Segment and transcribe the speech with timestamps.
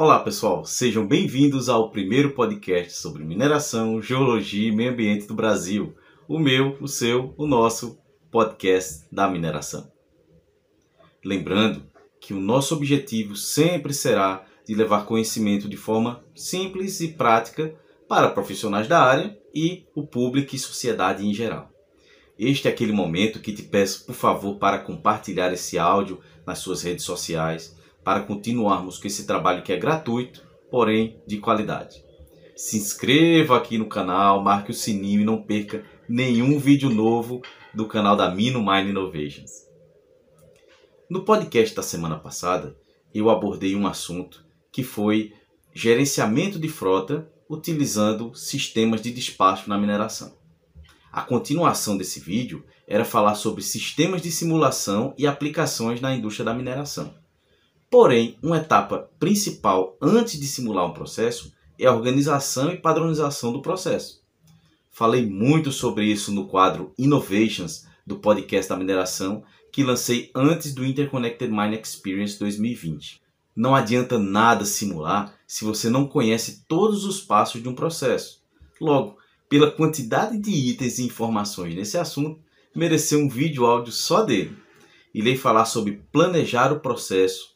[0.00, 5.94] Olá pessoal, sejam bem-vindos ao primeiro podcast sobre mineração, geologia e meio ambiente do Brasil.
[6.26, 7.98] O meu, o seu, o nosso
[8.30, 9.92] podcast da mineração.
[11.22, 11.82] Lembrando
[12.18, 17.74] que o nosso objetivo sempre será de levar conhecimento de forma simples e prática
[18.08, 21.70] para profissionais da área e o público e sociedade em geral.
[22.38, 26.80] Este é aquele momento que te peço, por favor, para compartilhar esse áudio nas suas
[26.80, 32.02] redes sociais, para continuarmos com esse trabalho que é gratuito, porém de qualidade.
[32.56, 37.40] Se inscreva aqui no canal, marque o sininho e não perca nenhum vídeo novo
[37.72, 39.50] do canal da Mino Mine Innovations.
[41.08, 42.76] No podcast da semana passada,
[43.14, 45.32] eu abordei um assunto que foi
[45.74, 50.38] gerenciamento de frota utilizando sistemas de despacho na mineração.
[51.12, 56.54] A continuação desse vídeo era falar sobre sistemas de simulação e aplicações na indústria da
[56.54, 57.19] mineração.
[57.90, 63.60] Porém, uma etapa principal antes de simular um processo é a organização e padronização do
[63.60, 64.22] processo.
[64.90, 70.84] Falei muito sobre isso no quadro Innovations do podcast da mineração que lancei antes do
[70.84, 73.20] Interconnected Mine Experience 2020.
[73.56, 78.40] Não adianta nada simular se você não conhece todos os passos de um processo.
[78.80, 82.40] Logo, pela quantidade de itens e informações nesse assunto,
[82.74, 84.56] mereceu um vídeo áudio só dele.
[85.12, 87.50] Irei falar sobre planejar o processo,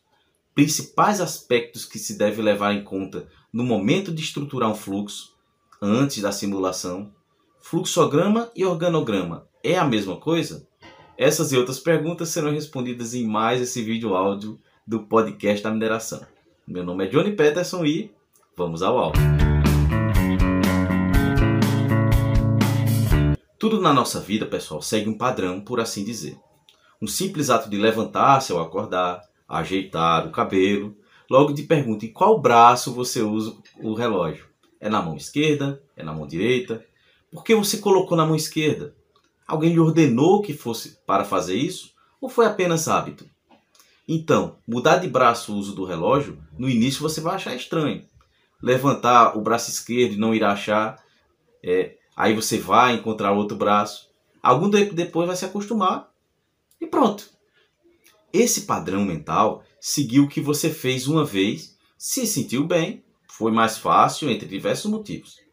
[0.55, 5.35] principais aspectos que se deve levar em conta no momento de estruturar um fluxo,
[5.83, 7.13] antes da simulação,
[7.61, 10.69] Fluxograma e organograma é a mesma coisa?
[11.17, 16.21] Essas e outras perguntas serão respondidas em mais esse vídeo áudio do podcast da mineração.
[16.69, 18.13] Meu nome é Johnny Peterson e
[18.55, 19.23] vamos ao áudio.
[23.59, 26.39] Tudo na nossa vida, pessoal, segue um padrão, por assim dizer.
[27.01, 30.97] Um simples ato de levantar-se ao acordar, ajeitar o cabelo,
[31.31, 34.47] logo te pergunta em qual braço você usa o relógio.
[34.81, 35.83] É na mão esquerda?
[35.97, 36.85] É na mão direita?
[37.31, 38.95] Por que você colocou na mão esquerda?
[39.47, 41.93] Alguém lhe ordenou que fosse para fazer isso?
[42.21, 43.29] Ou foi apenas hábito?
[44.07, 48.07] Então, mudar de braço o uso do relógio, no início você vai achar estranho.
[48.63, 51.03] Levantar o braço esquerdo e não irá achar,
[51.63, 54.11] é, aí você vai encontrar outro braço.
[54.43, 56.11] Algum tempo depois vai se acostumar
[56.81, 57.34] e pronto.
[58.35, 63.79] Esse padrão mental seguiu o que você fez uma vez, se sentiu bem, foi mais
[63.79, 65.45] fácil entre diversos motivos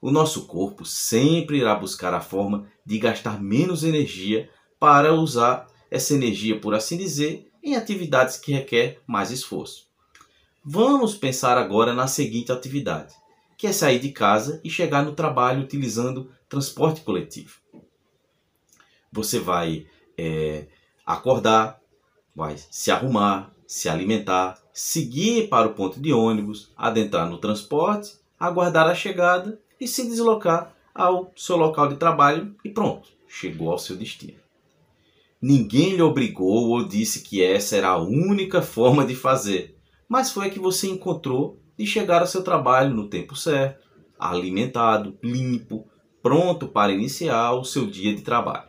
[0.00, 6.14] o nosso corpo sempre irá buscar a forma de gastar menos energia para usar essa
[6.14, 9.88] energia, por assim dizer, em atividades que requer mais esforço.
[10.64, 13.14] Vamos pensar agora na seguinte atividade,
[13.56, 17.58] que é sair de casa e chegar no trabalho utilizando transporte coletivo.
[19.10, 20.66] Você vai é,
[21.04, 21.80] acordar,
[22.34, 28.88] vai se arrumar, se alimentar, seguir para o ponto de ônibus, adentrar no transporte, aguardar
[28.88, 33.96] a chegada e se deslocar ao seu local de trabalho e pronto, chegou ao seu
[33.96, 34.38] destino.
[35.40, 39.78] Ninguém lhe obrigou ou disse que essa era a única forma de fazer,
[40.08, 43.86] mas foi a que você encontrou de chegar ao seu trabalho no tempo certo,
[44.18, 45.86] alimentado, limpo,
[46.20, 48.67] pronto para iniciar o seu dia de trabalho.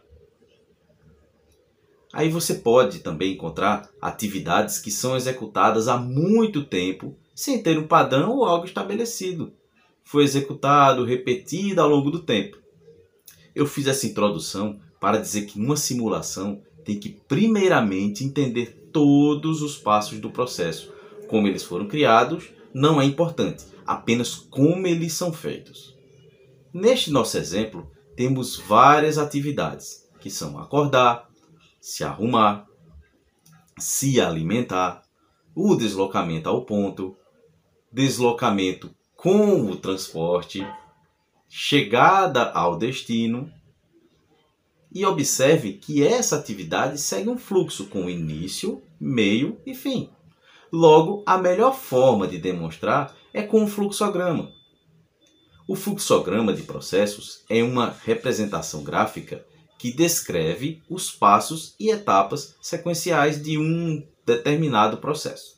[2.12, 7.88] Aí você pode também encontrar atividades que são executadas há muito tempo sem ter um
[7.88, 9.54] padrão ou algo estabelecido
[10.10, 12.58] foi executado, repetido ao longo do tempo.
[13.54, 19.78] Eu fiz essa introdução para dizer que numa simulação tem que primeiramente entender todos os
[19.78, 20.92] passos do processo.
[21.28, 25.96] Como eles foram criados não é importante, apenas como eles são feitos.
[26.74, 31.29] Neste nosso exemplo, temos várias atividades, que são acordar,
[31.80, 32.66] se arrumar,
[33.78, 35.04] se alimentar,
[35.56, 37.18] o deslocamento ao ponto,
[37.92, 40.66] deslocamento com o transporte,
[41.50, 43.52] chegada ao destino.
[44.92, 50.10] E observe que essa atividade segue um fluxo com início, meio e fim.
[50.72, 54.52] Logo, a melhor forma de demonstrar é com o fluxograma.
[55.68, 59.46] O fluxograma de processos é uma representação gráfica
[59.80, 65.58] que descreve os passos e etapas sequenciais de um determinado processo.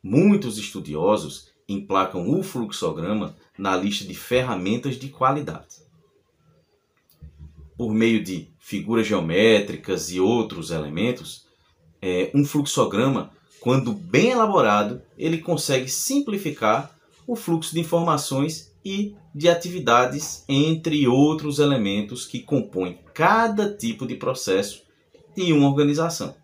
[0.00, 5.82] Muitos estudiosos emplacam o fluxograma na lista de ferramentas de qualidade.
[7.76, 11.46] Por meio de figuras geométricas e outros elementos,
[12.00, 16.96] é, um fluxograma, quando bem elaborado, ele consegue simplificar
[17.26, 24.14] o fluxo de informações e de atividades, entre outros elementos que compõem cada tipo de
[24.14, 24.82] processo
[25.36, 26.34] em uma organização.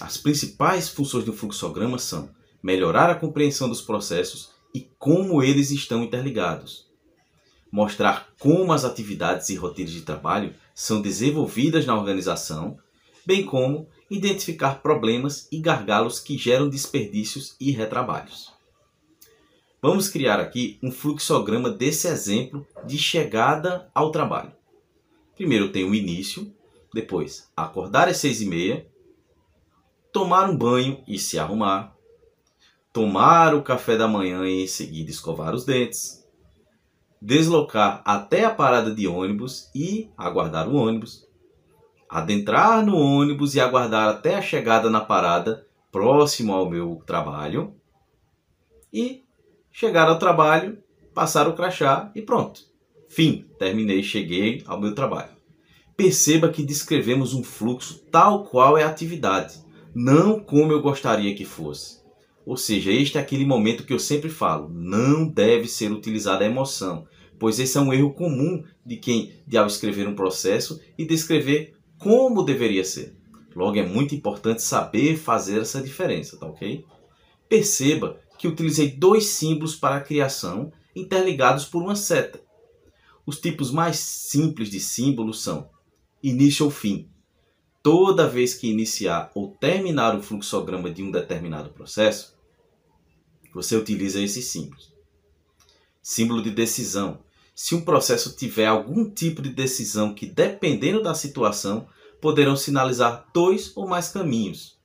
[0.00, 2.30] As principais funções do fluxograma são
[2.62, 6.86] melhorar a compreensão dos processos e como eles estão interligados,
[7.70, 12.78] mostrar como as atividades e rotinas de trabalho são desenvolvidas na organização,
[13.26, 18.59] bem como identificar problemas e gargalos que geram desperdícios e retrabalhos.
[19.82, 24.52] Vamos criar aqui um fluxograma desse exemplo de chegada ao trabalho.
[25.34, 26.54] Primeiro tem o início,
[26.92, 28.86] depois acordar às seis e meia,
[30.12, 31.96] tomar um banho e se arrumar,
[32.92, 36.28] tomar o café da manhã e em seguida escovar os dentes,
[37.22, 41.26] deslocar até a parada de ônibus e aguardar o ônibus,
[42.06, 47.74] adentrar no ônibus e aguardar até a chegada na parada próximo ao meu trabalho
[48.92, 49.24] e
[49.72, 50.78] chegar ao trabalho,
[51.14, 52.62] passar o crachá e pronto.
[53.08, 55.30] Fim, terminei, cheguei ao meu trabalho.
[55.96, 59.54] Perceba que descrevemos um fluxo tal qual é a atividade,
[59.94, 62.00] não como eu gostaria que fosse.
[62.46, 66.48] Ou seja, este é aquele momento que eu sempre falo, não deve ser utilizada a
[66.48, 67.06] emoção,
[67.38, 71.74] pois esse é um erro comum de quem, de ao escrever um processo e descrever
[71.98, 73.14] como deveria ser.
[73.54, 76.84] Logo, é muito importante saber fazer essa diferença, tá ok?
[77.48, 82.40] Perceba que utilizei dois símbolos para a criação interligados por uma seta.
[83.26, 85.68] Os tipos mais simples de símbolos são
[86.22, 87.10] início ou fim.
[87.82, 92.34] Toda vez que iniciar ou terminar o fluxograma de um determinado processo,
[93.52, 94.90] você utiliza esses símbolos.
[96.02, 97.18] Símbolo de decisão.
[97.54, 101.86] Se um processo tiver algum tipo de decisão que, dependendo da situação,
[102.22, 104.78] poderão sinalizar dois ou mais caminhos.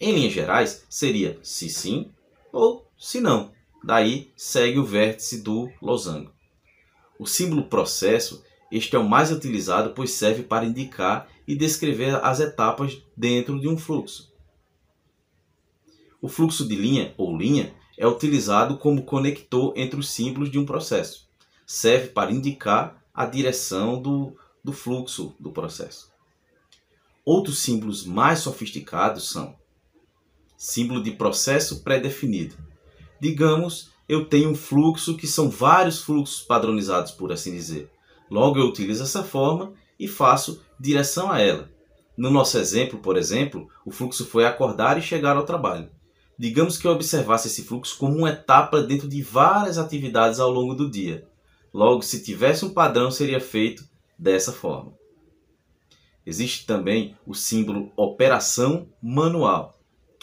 [0.00, 2.12] Em linhas gerais, seria se sim
[2.52, 3.52] ou se não.
[3.82, 6.32] Daí segue o vértice do losango.
[7.18, 8.42] O símbolo processo,
[8.72, 13.68] este é o mais utilizado pois serve para indicar e descrever as etapas dentro de
[13.68, 14.32] um fluxo.
[16.20, 20.64] O fluxo de linha ou linha é utilizado como conector entre os símbolos de um
[20.64, 21.28] processo.
[21.66, 26.10] Serve para indicar a direção do, do fluxo do processo.
[27.24, 29.54] Outros símbolos mais sofisticados são
[30.56, 32.56] símbolo de processo pré-definido.
[33.24, 37.90] Digamos, eu tenho um fluxo que são vários fluxos padronizados, por assim dizer.
[38.30, 41.70] Logo, eu utilizo essa forma e faço direção a ela.
[42.18, 45.88] No nosso exemplo, por exemplo, o fluxo foi acordar e chegar ao trabalho.
[46.38, 50.74] Digamos que eu observasse esse fluxo como uma etapa dentro de várias atividades ao longo
[50.74, 51.26] do dia.
[51.72, 53.88] Logo, se tivesse um padrão, seria feito
[54.18, 54.92] dessa forma.
[56.26, 59.73] Existe também o símbolo operação manual,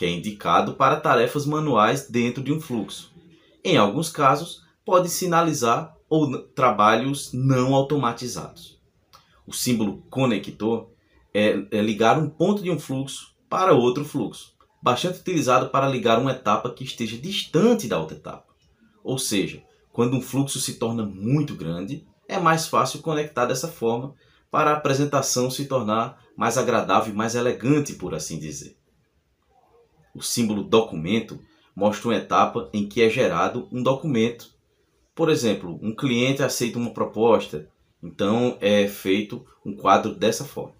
[0.01, 3.13] que é indicado para tarefas manuais dentro de um fluxo.
[3.63, 8.81] Em alguns casos, pode sinalizar ou trabalhos não automatizados.
[9.45, 10.89] O símbolo conector
[11.31, 16.17] é, é ligar um ponto de um fluxo para outro fluxo, bastante utilizado para ligar
[16.17, 18.47] uma etapa que esteja distante da outra etapa.
[19.03, 19.61] Ou seja,
[19.93, 24.15] quando um fluxo se torna muito grande, é mais fácil conectar dessa forma
[24.49, 28.80] para a apresentação se tornar mais agradável e mais elegante, por assim dizer.
[30.13, 31.39] O símbolo documento
[31.75, 34.53] mostra uma etapa em que é gerado um documento.
[35.15, 37.69] Por exemplo, um cliente aceita uma proposta,
[38.01, 40.75] então é feito um quadro dessa forma.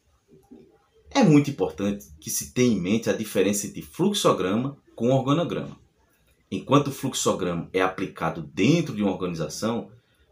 [1.10, 5.78] É muito importante que se tenha em mente a diferença entre fluxograma com organograma.
[6.50, 9.90] Enquanto o fluxograma é aplicado dentro de uma organização,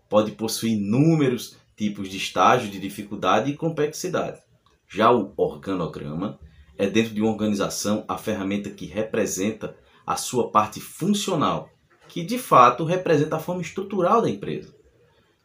[0.10, 4.41] pode possuir inúmeros tipos de estágio de dificuldade e complexidade.
[4.88, 6.39] Já o organograma
[6.79, 9.75] é dentro de uma organização a ferramenta que representa
[10.07, 11.69] a sua parte funcional,
[12.07, 14.74] que de fato representa a forma estrutural da empresa.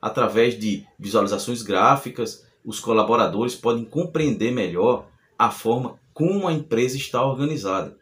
[0.01, 7.27] Através de visualizações gráficas, os colaboradores podem compreender melhor a forma como a empresa está
[7.27, 7.99] organizada.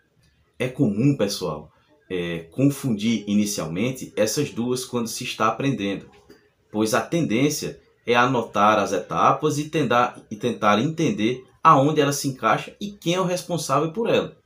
[0.59, 1.73] É comum, pessoal,
[2.11, 6.07] é, confundir inicialmente essas duas quando se está aprendendo,
[6.71, 12.29] pois a tendência é anotar as etapas e tentar, e tentar entender aonde ela se
[12.29, 14.37] encaixa e quem é o responsável por ela.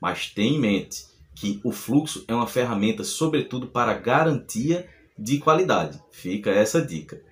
[0.00, 4.88] Mas tenha em mente que o fluxo é uma ferramenta, sobretudo, para garantia
[5.18, 6.00] de qualidade.
[6.10, 7.22] Fica essa dica.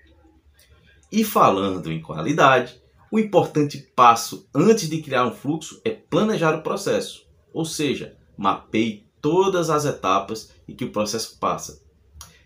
[1.10, 2.80] E falando em qualidade,
[3.10, 9.06] o importante passo antes de criar um fluxo é planejar o processo, ou seja, mapeie
[9.20, 11.82] todas as etapas em que o processo passa.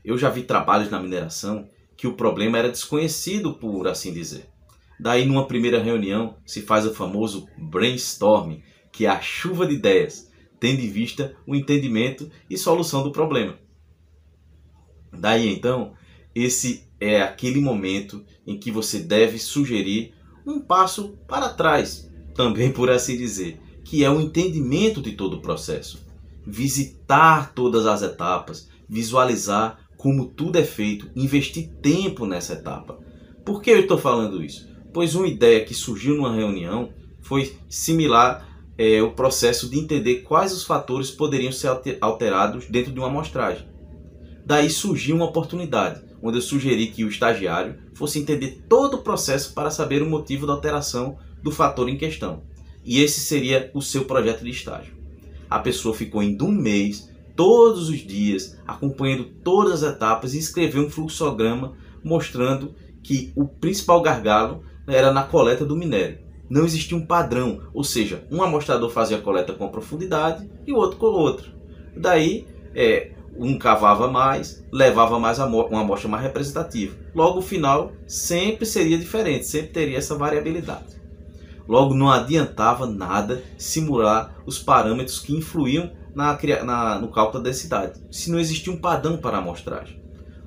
[0.05, 4.49] Eu já vi trabalhos na mineração que o problema era desconhecido, por assim dizer.
[4.99, 10.31] Daí, numa primeira reunião, se faz o famoso brainstorming, que é a chuva de ideias,
[10.59, 13.59] tendo em vista o entendimento e solução do problema.
[15.13, 15.95] Daí então,
[16.35, 20.15] esse é aquele momento em que você deve sugerir
[20.47, 25.43] um passo para trás, também por assim dizer, que é o entendimento de todo o
[25.43, 26.05] processo.
[26.47, 32.99] Visitar todas as etapas, visualizar como tudo é feito, investir tempo nessa etapa.
[33.45, 34.76] Por que eu estou falando isso?
[34.97, 36.89] Pois uma ideia que surgiu numa reunião
[37.21, 38.49] foi similar
[38.79, 41.69] é, o processo de entender quais os fatores poderiam ser
[42.01, 43.69] alterados dentro de uma amostragem.
[44.47, 49.53] Daí surgiu uma oportunidade, onde eu sugeri que o estagiário fosse entender todo o processo
[49.53, 52.45] para saber o motivo da alteração do fator em questão
[52.83, 54.95] e esse seria o seu projeto de estágio.
[55.51, 60.87] A pessoa ficou indo um mês, todos os dias, acompanhando todas as etapas e escreveu
[60.87, 66.19] um fluxograma mostrando que o principal gargalo era na coleta do minério.
[66.49, 70.77] Não existia um padrão, ou seja, um amostrador fazia a coleta com profundidade e o
[70.77, 71.47] outro com outra.
[71.97, 76.97] Daí, é, um cavava mais, levava mais uma amostra mais representativa.
[77.15, 80.97] Logo, o final sempre seria diferente, sempre teria essa variabilidade.
[81.69, 88.01] Logo, não adiantava nada simular os parâmetros que influíam na, na, no cálculo da densidade,
[88.11, 90.01] se não existia um padrão para a amostragem.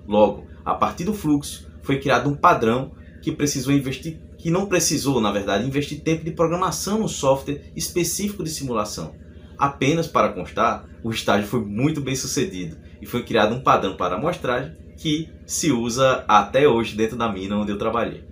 [0.07, 2.91] Logo, a partir do fluxo, foi criado um padrão
[3.21, 8.43] que precisou investir, que não precisou, na verdade, investir tempo de programação no software específico
[8.43, 9.13] de simulação.
[9.57, 14.15] Apenas para constar, o estágio foi muito bem sucedido e foi criado um padrão para
[14.15, 18.23] amostragem que se usa até hoje dentro da mina onde eu trabalhei.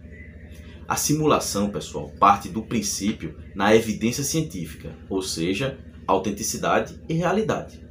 [0.88, 7.86] A simulação, pessoal, parte do princípio na evidência científica, ou seja, autenticidade e realidade.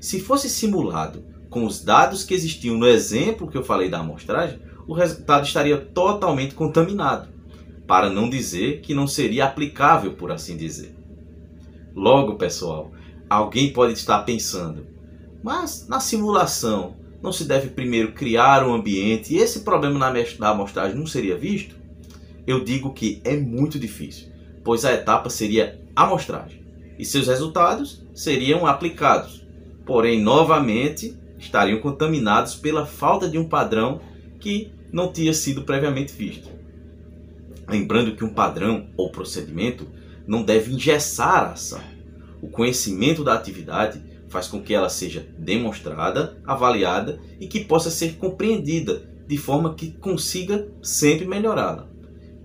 [0.00, 4.60] Se fosse simulado com os dados que existiam no exemplo que eu falei da amostragem,
[4.86, 7.28] o resultado estaria totalmente contaminado,
[7.86, 10.94] para não dizer que não seria aplicável, por assim dizer.
[11.94, 12.92] Logo, pessoal,
[13.28, 14.86] alguém pode estar pensando,
[15.42, 20.96] mas na simulação não se deve primeiro criar um ambiente e esse problema na amostragem
[20.96, 21.76] não seria visto?
[22.46, 24.28] eu digo que é muito difícil,
[24.62, 26.64] pois a etapa seria amostragem
[26.98, 29.44] e seus resultados seriam aplicados,
[29.84, 34.00] porém, novamente, estariam contaminados pela falta de um padrão
[34.40, 36.48] que não tinha sido previamente visto.
[37.68, 39.86] Lembrando que um padrão ou procedimento
[40.26, 41.80] não deve engessar a ação.
[42.40, 48.16] O conhecimento da atividade faz com que ela seja demonstrada, avaliada e que possa ser
[48.16, 51.96] compreendida de forma que consiga sempre melhorá-la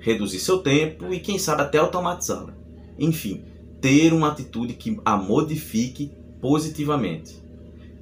[0.02, 2.54] reduzir seu tempo e quem sabe até automatizá-la.
[3.00, 3.44] Enfim,
[3.80, 6.12] ter uma atitude que a modifique
[6.42, 7.40] positivamente.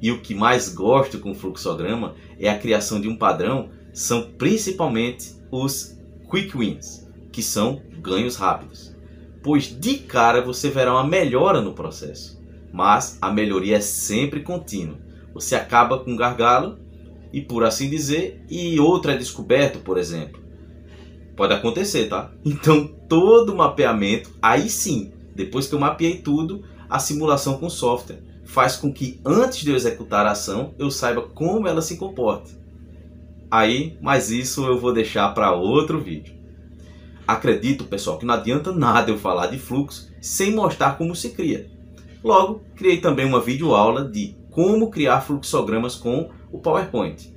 [0.01, 4.31] E o que mais gosto com o fluxograma é a criação de um padrão, são
[4.37, 5.97] principalmente os
[6.31, 8.95] quick wins, que são ganhos rápidos.
[9.41, 14.97] Pois de cara você verá uma melhora no processo, mas a melhoria é sempre contínua.
[15.33, 16.77] Você acaba com um gargalo
[17.31, 20.41] e por assim dizer, e outro é descoberto, por exemplo.
[21.35, 22.31] Pode acontecer, tá?
[22.43, 28.21] Então, todo o mapeamento, aí sim, depois que eu mapeei tudo, a simulação com software
[28.43, 32.49] faz com que antes de eu executar a ação, eu saiba como ela se comporta.
[33.49, 36.38] Aí, mas isso eu vou deixar para outro vídeo.
[37.29, 41.69] Acredito, pessoal, que não adianta nada eu falar de fluxo sem mostrar como se cria.
[42.23, 47.31] Logo, criei também uma videoaula de como criar fluxogramas com o PowerPoint.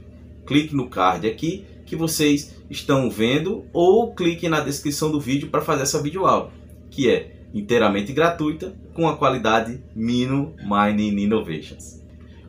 [0.46, 5.60] Clique no card aqui que vocês estão vendo ou clique na descrição do vídeo para
[5.60, 6.50] fazer essa videoaula,
[6.90, 12.02] que é inteiramente gratuita com a qualidade Mino Mining Innovations.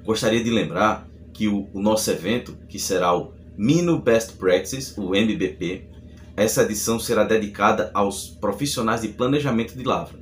[0.05, 5.13] Gostaria de lembrar que o, o nosso evento, que será o Mino Best Practices, o
[5.13, 5.91] MBP,
[6.35, 10.17] essa edição será dedicada aos profissionais de planejamento de lavra,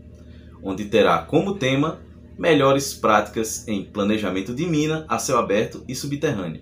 [0.61, 1.99] onde terá como tema
[2.37, 6.61] melhores práticas em planejamento de mina a céu aberto e subterrâneo.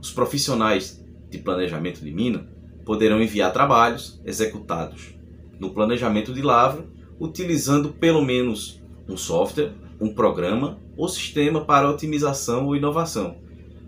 [0.00, 2.46] Os profissionais de planejamento de mina
[2.84, 5.14] poderão enviar trabalhos executados
[5.58, 6.86] no planejamento de lavra
[7.18, 13.38] utilizando pelo menos um software, um programa ou sistema para otimização ou inovação.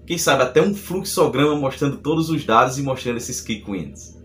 [0.04, 4.19] Quem sabe até um fluxograma mostrando todos os dados e mostrando esses key wins.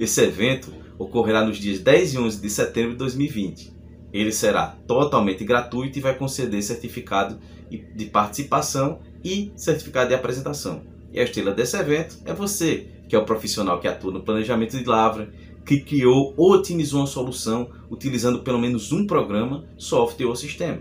[0.00, 3.70] Esse evento ocorrerá nos dias 10 e 11 de setembro de 2020.
[4.10, 7.38] Ele será totalmente gratuito e vai conceder certificado
[7.70, 10.80] de participação e certificado de apresentação.
[11.12, 14.74] E a estrela desse evento é você, que é o profissional que atua no planejamento
[14.74, 15.30] de lavra,
[15.66, 20.80] que criou ou otimizou uma solução utilizando pelo menos um programa, software ou sistema.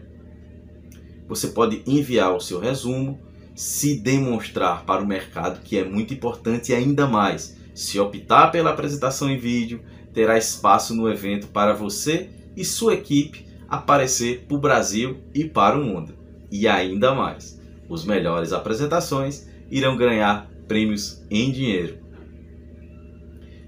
[1.28, 3.20] Você pode enviar o seu resumo,
[3.54, 8.72] se demonstrar para o mercado, que é muito importante, e ainda mais, se optar pela
[8.72, 9.82] apresentação em vídeo,
[10.14, 15.80] terá espaço no evento para você e sua equipe aparecer para o Brasil e para
[15.80, 16.14] o mundo.
[16.52, 17.58] E ainda mais,
[17.88, 22.00] os melhores apresentações irão ganhar prêmios em dinheiro.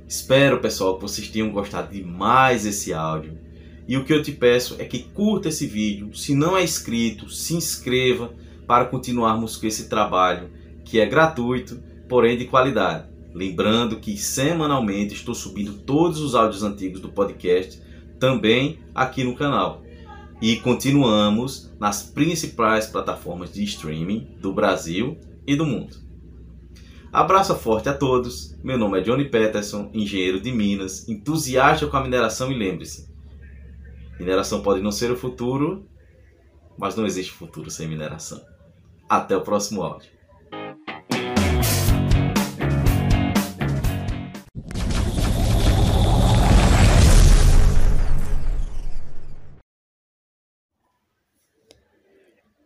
[0.05, 3.39] Espero, pessoal, que vocês tenham gostado de mais esse áudio.
[3.87, 6.13] E o que eu te peço é que curta esse vídeo.
[6.13, 8.33] Se não é inscrito, se inscreva
[8.67, 10.49] para continuarmos com esse trabalho
[10.83, 13.10] que é gratuito, porém de qualidade.
[13.33, 17.81] Lembrando que semanalmente estou subindo todos os áudios antigos do podcast
[18.19, 19.83] também aqui no canal.
[20.41, 25.95] E continuamos nas principais plataformas de streaming do Brasil e do mundo.
[27.11, 28.57] Abraço forte a todos.
[28.63, 33.11] Meu nome é Johnny Peterson, engenheiro de Minas, entusiasta com a mineração e lembre-se,
[34.17, 35.85] mineração pode não ser o futuro,
[36.77, 38.41] mas não existe futuro sem mineração.
[39.09, 40.09] Até o próximo áudio.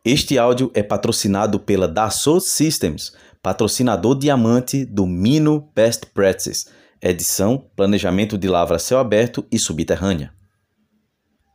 [0.06, 6.68] Este áudio é patrocinado pela Dassault Systems, patrocinador diamante do Mino Best Practices,
[7.02, 10.35] edição Planejamento de Lavra Céu Aberto e Subterrânea.